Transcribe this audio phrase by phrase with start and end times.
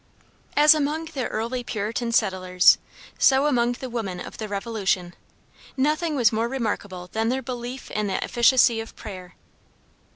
[0.57, 2.79] As among the early Puritan settlers,
[3.19, 5.13] so among the women of the Revolution,
[5.77, 9.35] nothing was more remarkable than their belief in the efficacy of prayer.